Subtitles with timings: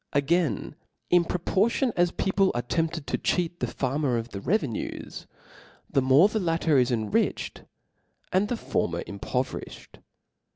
[0.13, 0.73] Again,
[1.11, 5.27] in proportion as people are tempted to cheat the farmer of the revenues,
[5.91, 7.09] the more the latter is OF LAWS.
[7.11, 7.63] 313 is enriched,'
[8.33, 10.01] and the former impoverifbed.